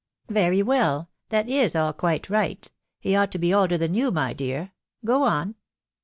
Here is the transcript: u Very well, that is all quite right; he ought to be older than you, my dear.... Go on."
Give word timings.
u 0.29 0.33
Very 0.33 0.63
well, 0.63 1.11
that 1.29 1.47
is 1.47 1.75
all 1.75 1.93
quite 1.93 2.27
right; 2.27 2.71
he 2.99 3.15
ought 3.15 3.31
to 3.33 3.37
be 3.37 3.53
older 3.53 3.77
than 3.77 3.93
you, 3.93 4.09
my 4.09 4.33
dear.... 4.33 4.71
Go 5.05 5.21
on." 5.21 5.53